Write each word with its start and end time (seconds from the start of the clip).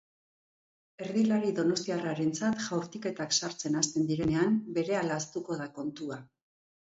Erdilari 1.07 1.51
donostiarrarentzat 1.59 2.63
jaurtiketak 2.69 3.37
sartzen 3.41 3.77
hasten 3.83 4.09
direnean 4.13 4.57
berehala 4.79 5.17
ahaztuko 5.21 5.61
da 5.61 5.71
kontua. 5.79 6.19